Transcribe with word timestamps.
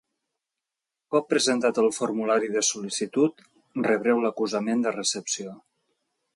Un 1.01 1.11
cop 1.15 1.27
presentat 1.33 1.81
el 1.83 1.89
formulari 1.97 2.49
de 2.57 2.65
sol·licitud, 2.71 3.45
rebreu 3.91 4.25
l'acusament 4.25 4.85
de 4.87 4.99
recepció. 5.01 5.59